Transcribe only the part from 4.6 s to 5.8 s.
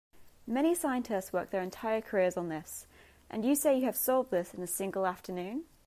a single afternoon?